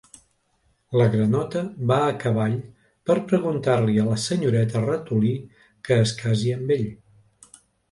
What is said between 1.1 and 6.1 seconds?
granota va a cavall per preguntar-li a la senyoreta ratolí que